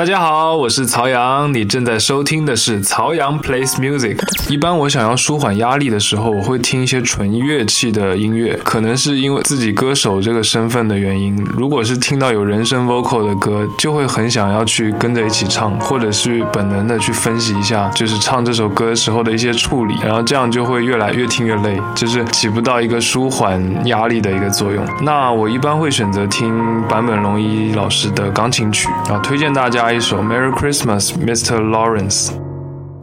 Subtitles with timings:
[0.00, 4.16] 大家好，我是曹阳，你正在收听的是曹阳 plays music。
[4.48, 11.36] 一般我想要舒缓压力的时候，我会听一些纯乐器的音乐，可能是因为自己歌手这个身份的原因。
[11.54, 24.82] 如果是听到有人声 vocal 的歌，就会很想要去跟着一起唱，或者是本能的去分析一下，就是唱这首歌时候的一些处理，然后这样就会越来越听越累，就是起不到一个舒缓压力的一个作用。
[25.02, 26.58] 那我一般会选择听
[26.88, 29.89] 坂本龙一老师的钢琴曲，然后推荐大家。
[29.91, 31.59] 一首《Merry Christmas, Mr.
[31.59, 32.29] Lawrence》。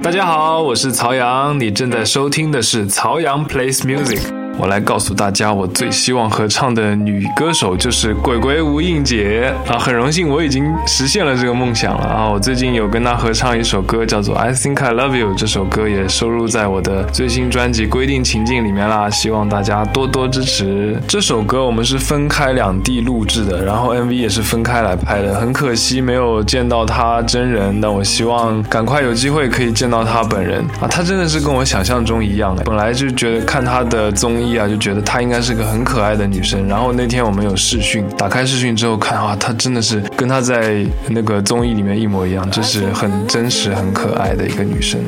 [0.00, 4.20] 大家好，我是曹阳，你正在收听的是曹阳 Plays Music。
[4.59, 9.77] 我来告诉大家，我最希望合唱的女歌手就是鬼鬼吴映洁啊！
[9.77, 12.27] 很荣幸，我已经实现了这个梦想了啊！
[12.27, 20.99] 我最近有跟她合唱一首歌，叫做《I Think I Love You》，这首歌也收录在我的最新专辑《规定情境》里面啦，希望大家多多支持。
[21.07, 30.87] 这首歌我们是分开两地录制的，然后 MV 也是分开来拍的，很可惜没有见到她真人，但我希望赶快有机会可以见到她本人啊！
[30.89, 34.46] 她真的是跟我想象中一样，本来就觉得看她的综艺。
[34.55, 36.67] 啊，就觉得她应该是个很可爱的女生。
[36.67, 45.01] 然后那天我们有视讯，打开视讯之后看，哇，她真的是跟她在那个综艺里面一模一样，就是很真实、很可爱的一个女生。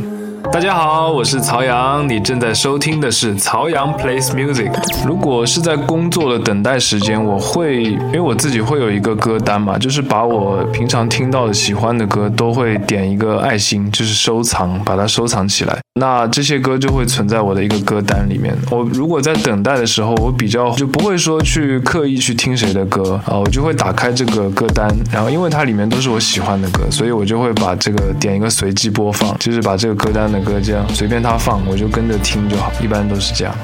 [0.51, 4.71] 大家好，我是曹阳，你正在收听的是曹阳 plays music。
[5.05, 15.77] 如果是在工作的等待时间，我会因为我自己会有一个歌单嘛，就是把我平常听到的喜欢的歌都会点一个爱心，就是收藏，把它收藏起来。
[15.99, 18.55] 那这些歌就会存在我的一个歌单里面。
[18.71, 30.38] 我如果在等待的时候，我比较就不会说去刻意去听谁的歌啊，我就会打开这个歌单，然后因为它里面都是我喜欢的歌，所以我就会把这个点一个随机播放，就是把这个歌单的。
[30.39, 33.55] 歌这样随便他放，我就跟着听就好，一般都是这样。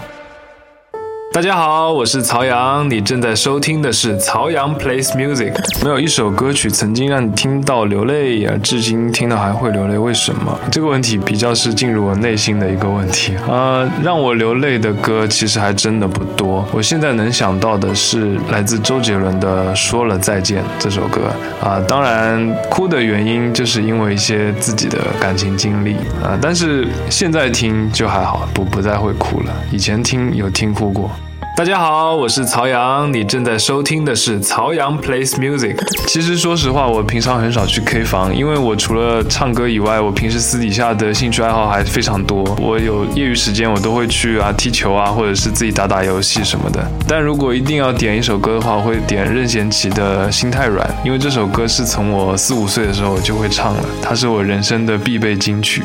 [1.36, 5.54] 大家好，我是曹阳，你正在收听的是曹阳 plays music。
[5.84, 10.58] 没有一首歌曲曾经让你听到流泪，而至今听到还会流泪，为什么？
[10.72, 13.84] 这个问题比较是进入我内心的一个问题啊。
[14.02, 16.66] 让我流泪的歌其实还真的不多。
[16.72, 21.24] 我现在能想到的是来自周杰伦的《说了再见》这首歌
[21.62, 21.84] 啊。
[21.86, 26.40] 当然，哭的原因就是因为一些自己的感情经历啊。
[26.42, 29.52] 但是现在听就还好，不不再会哭了。
[29.70, 31.12] 以前听有听哭过。
[31.56, 35.78] 大家好，我是曹阳，你正在收听的是曹阳 plays music。
[36.06, 42.44] 其实说实话，我平常很少去 K 房，因为我除了唱歌以外，我平时私底下的兴趣爱好还非常多。
[42.60, 46.86] 我有业余时间，我都会去啊踢球啊，或者是自己打打游戏什么的。
[47.08, 55.82] 但如果一定要点一首歌的话，我会点任贤齐的《心太软》，因为这首歌是从我四五岁的时候我就会唱了，它是我人生的必备金曲。